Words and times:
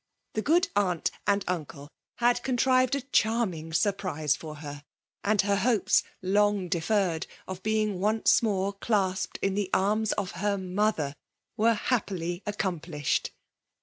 The 0.33 0.41
good 0.41 0.67
aunt 0.75 1.11
K£MALG 1.27 1.43
DOMINATION. 1.45 1.45
121 1.45 1.59
lind 1.59 1.61
uncle 1.61 1.91
bad 2.19 2.43
contrived 2.43 2.95
a 2.95 3.01
charming 3.11 3.71
surprise 3.71 4.35
for 4.35 4.55
her; 4.55 4.83
and 5.23 5.41
her 5.43 5.57
hopes, 5.57 6.01
long 6.23 6.69
deferred, 6.69 7.27
of 7.47 7.61
being 7.61 7.99
once 7.99 8.41
more 8.41 8.73
clasped 8.73 9.37
in 9.43 9.53
the 9.53 9.69
arms 9.75 10.11
of 10.13 10.31
her 10.31 10.57
mother, 10.57 11.13
were 11.55 11.75
happily 11.75 12.41
accomplished. 12.47 13.29